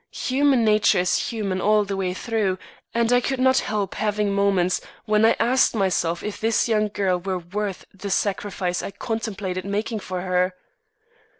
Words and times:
Human 0.31 0.65
nature 0.65 0.97
is 0.97 1.27
human 1.29 1.61
all 1.61 1.85
the 1.85 1.95
way 1.95 2.15
through, 2.15 2.57
and 2.91 3.13
I 3.13 3.21
could 3.21 3.39
not 3.39 3.59
help 3.59 3.93
having 3.93 4.33
moments 4.33 4.81
when 5.05 5.23
I 5.23 5.35
asked 5.39 5.75
myself 5.75 6.23
if 6.23 6.41
this 6.41 6.67
young 6.67 6.87
girl 6.87 7.19
were 7.19 7.37
worth 7.37 7.85
the 7.93 8.09
sacrifice 8.09 8.81
I 8.81 8.89
contemplated 8.89 9.63
making 9.63 9.99
for 9.99 10.21
her? 10.21 10.55